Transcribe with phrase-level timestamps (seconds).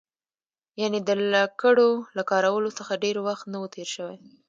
[0.81, 4.17] یعنې د لکړو له کارولو څخه ډېر وخت نه و تېر شوی.